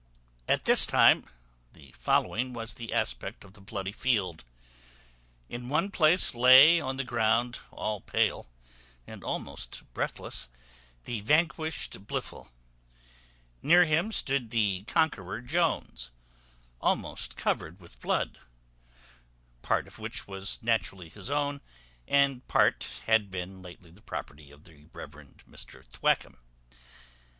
[0.47, 1.27] At this time,
[1.73, 4.43] the following was the aspect of the bloody field.
[5.47, 8.47] In one place lay on the ground, all pale,
[9.05, 10.49] and almost breathless,
[11.05, 12.49] the vanquished Blifil.
[13.61, 16.09] Near him stood the conqueror Jones,
[16.81, 18.39] almost covered with blood,
[19.61, 21.61] part of which was naturally his own,
[22.07, 26.37] and part had been lately the property of the Reverend Mr Thwackum.